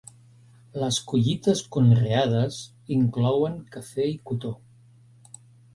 [0.83, 2.59] Les collites conreades
[2.99, 4.57] inclouen cafè i cotó.